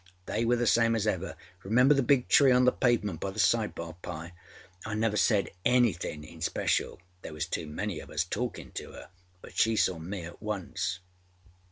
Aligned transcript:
They 0.25 0.45
were 0.45 0.55
the 0.55 0.65
same 0.65 0.95
as 0.95 1.05
ever. 1.05 1.35
(Remember 1.63 1.93
the 1.93 2.01
big 2.01 2.27
tree 2.27 2.51
on 2.51 2.65
the 2.65 2.71
pavement 2.71 3.19
by 3.19 3.29
the 3.29 3.37
side 3.37 3.75
bar, 3.75 3.93
Pye?) 4.01 4.33
I 4.83 4.95
never 4.95 5.15
said 5.15 5.51
anythinâ 5.63 6.25
in 6.27 6.41
special 6.41 6.99
(there 7.21 7.33
was 7.33 7.45
too 7.45 7.67
many 7.67 7.99
of 7.99 8.09
us 8.09 8.25
talkinâ 8.25 8.73
to 8.73 8.93
her), 8.93 9.09
but 9.43 9.55
she 9.55 9.75
saw 9.75 9.99
me 9.99 10.23
at 10.23 10.41
once. 10.41 11.01